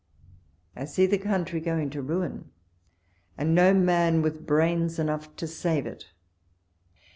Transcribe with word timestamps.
I 0.75 0.85
see 0.85 1.05
the 1.05 1.19
country 1.19 1.59
going 1.59 1.91
to 1.91 2.01
ruin, 2.01 2.49
and 3.37 3.53
no 3.53 3.71
man 3.71 4.23
with 4.23 4.47
brains 4.47 4.97
enough 4.97 5.35
to 5.35 5.45
save 5.45 5.85
it. 5.85 6.07